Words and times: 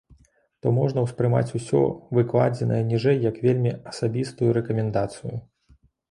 То 0.65 0.69
можна 0.77 1.01
ўспрымаць 1.07 1.53
усё 1.59 1.81
выкладзенае 2.17 2.79
ніжэй 2.91 3.17
як 3.25 3.37
вельмі 3.45 3.71
асабістую 3.91 4.49
рэкамендацыю. 4.57 5.35